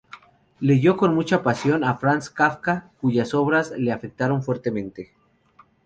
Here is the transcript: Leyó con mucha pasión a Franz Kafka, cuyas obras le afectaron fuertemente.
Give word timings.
Leyó 0.59 0.97
con 0.97 1.13
mucha 1.13 1.43
pasión 1.43 1.83
a 1.83 1.93
Franz 1.97 2.31
Kafka, 2.31 2.89
cuyas 2.99 3.35
obras 3.35 3.69
le 3.77 3.91
afectaron 3.91 4.41
fuertemente. 4.41 5.13